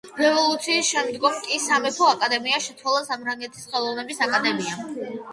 [0.19, 4.81] რევოლუციის შემდგომ კი სამეფო აკადემია შეცვალა საფრანგეთის ხელოვნების აკადემიამ.